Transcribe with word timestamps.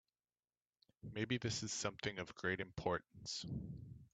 Maybe 1.13 1.37
this 1.37 1.61
is 1.61 1.71
something 1.71 2.17
of 2.17 2.33
great 2.33 2.59
importance. 2.59 3.45